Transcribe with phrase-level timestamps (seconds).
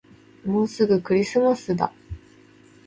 [0.43, 1.93] もうすぐクリスマスだ